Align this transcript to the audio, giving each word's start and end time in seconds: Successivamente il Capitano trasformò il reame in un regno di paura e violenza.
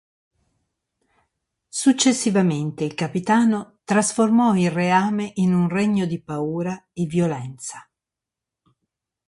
Successivamente 1.69 2.83
il 2.83 2.95
Capitano 2.95 3.81
trasformò 3.83 4.55
il 4.55 4.71
reame 4.71 5.31
in 5.35 5.53
un 5.53 5.69
regno 5.69 6.07
di 6.07 6.19
paura 6.19 6.87
e 6.91 7.05
violenza. 7.05 7.87